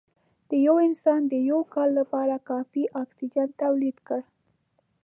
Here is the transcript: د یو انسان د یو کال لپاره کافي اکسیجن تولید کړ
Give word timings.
د 0.49 0.51
یو 0.65 0.75
انسان 0.87 1.21
د 1.27 1.33
یو 1.49 1.59
کال 1.73 1.89
لپاره 1.99 2.35
کافي 2.49 2.83
اکسیجن 3.01 3.47
تولید 3.61 3.97
کړ 4.07 4.21